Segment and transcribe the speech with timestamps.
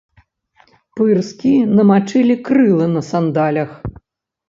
[0.99, 3.71] Пырскі намачылі крылы на сандалях.